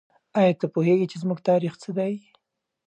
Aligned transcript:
آیا 0.39 0.51
ته 0.59 0.65
پوهېږې 0.73 1.09
چې 1.11 1.17
زموږ 1.23 1.39
تاریخ 1.49 1.73
څه 1.81 1.89
دی؟ 1.97 2.13